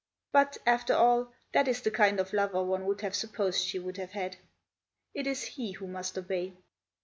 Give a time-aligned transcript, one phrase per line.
[0.31, 3.97] But, after all, that is the kind of lover one would have supposed she would
[3.97, 4.37] have had.
[5.13, 6.53] It is he who must obey."